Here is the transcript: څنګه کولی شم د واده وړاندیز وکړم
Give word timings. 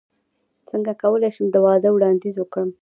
څنګه 0.69 0.93
کولی 1.01 1.29
شم 1.35 1.45
د 1.51 1.55
واده 1.65 1.89
وړاندیز 1.91 2.35
وکړم 2.39 2.69